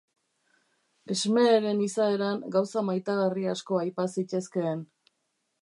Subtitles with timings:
[1.19, 4.87] Smeeren izaeran gauza maitagarri asko aipa zitezkeen.